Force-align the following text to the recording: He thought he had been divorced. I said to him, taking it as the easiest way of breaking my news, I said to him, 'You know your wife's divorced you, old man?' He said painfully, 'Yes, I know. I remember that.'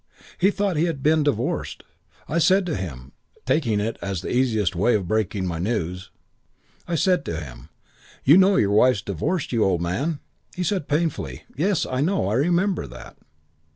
He 0.39 0.49
thought 0.49 0.77
he 0.77 0.85
had 0.85 1.03
been 1.03 1.21
divorced. 1.21 1.83
I 2.27 2.39
said 2.39 2.65
to 2.65 2.75
him, 2.75 3.11
taking 3.45 3.79
it 3.79 3.97
as 4.01 4.21
the 4.23 4.35
easiest 4.35 4.75
way 4.75 4.95
of 4.95 5.07
breaking 5.07 5.45
my 5.45 5.59
news, 5.59 6.09
I 6.87 6.95
said 6.95 7.23
to 7.25 7.39
him, 7.39 7.69
'You 8.23 8.37
know 8.39 8.55
your 8.55 8.71
wife's 8.71 9.03
divorced 9.03 9.51
you, 9.53 9.63
old 9.63 9.83
man?' 9.83 10.19
He 10.55 10.63
said 10.63 10.87
painfully, 10.87 11.43
'Yes, 11.55 11.85
I 11.85 12.01
know. 12.01 12.29
I 12.29 12.33
remember 12.33 12.87
that.' 12.87 13.15